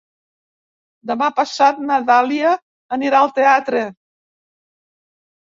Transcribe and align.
Demà 1.11 1.27
passat 1.39 1.81
na 1.89 1.99
Dàlia 2.07 2.55
anirà 2.99 3.21
al 3.27 3.31
teatre. 3.37 3.85